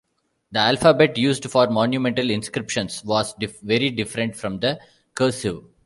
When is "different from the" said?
3.91-4.79